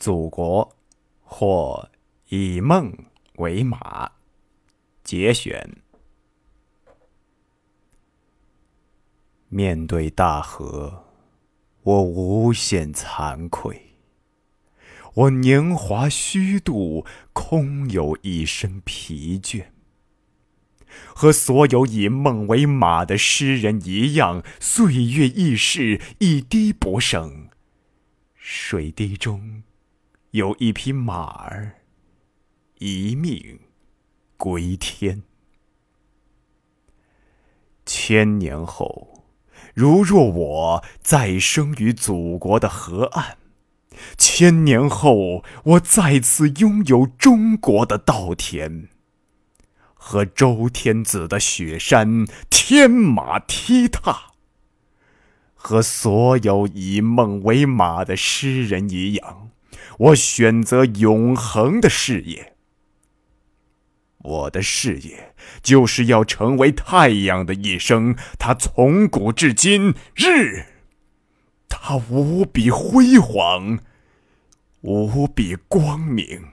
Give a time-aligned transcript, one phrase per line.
[0.00, 0.74] 祖国，
[1.22, 1.90] 或
[2.30, 2.90] 以梦
[3.34, 4.12] 为马。
[5.04, 5.76] 节选。
[9.50, 11.04] 面对大河，
[11.82, 13.98] 我无限惭愧。
[15.12, 17.04] 我年华虚度，
[17.34, 19.66] 空有一身疲倦。
[21.14, 27.50] 和所有以梦为马的诗人一样，岁月易逝，一滴不剩。
[28.36, 29.62] 水滴中，
[30.32, 31.80] 有一匹马儿，
[32.78, 33.58] 一命
[34.36, 35.24] 归天。
[37.84, 39.24] 千年后，
[39.74, 43.38] 如若我再生于祖国的河岸，
[44.16, 48.88] 千年后，我再次拥有中国的稻田。
[49.94, 54.32] 和周天子的雪山天马踢踏，
[55.54, 59.49] 和所有以梦为马的诗人一样，
[60.00, 62.54] 我选择永恒的事业。
[64.22, 70.64] 我的事业就是要成为太阳的一生，它从古至今日，
[71.68, 73.78] 它无比辉煌，
[74.80, 76.44] 无比光明。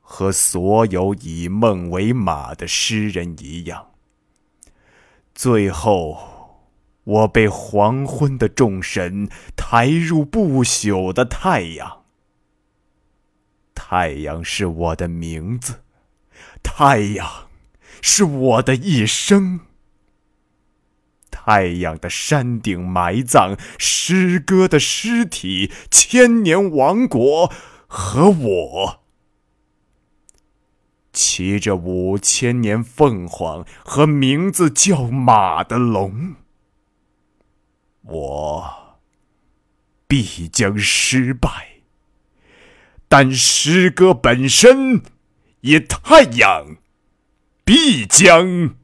[0.00, 3.90] 和所有以梦为马的诗人一样，
[5.34, 6.37] 最后，
[7.08, 12.04] 我被黄昏的众神抬入不朽的太阳。
[13.74, 15.80] 太阳是我的名字，
[16.62, 17.48] 太阳
[18.02, 19.60] 是我的一生。
[21.30, 27.50] 太阳的山顶埋葬诗歌的尸体，千年王国
[27.86, 29.00] 和我。
[31.14, 36.34] 骑着五千年凤凰和名字叫马的龙，
[38.08, 38.98] 我
[40.06, 41.82] 必将失败，
[43.06, 45.02] 但诗歌本身，
[45.60, 46.78] 也太阳，
[47.64, 48.74] 必将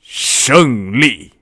[0.00, 1.32] 胜利。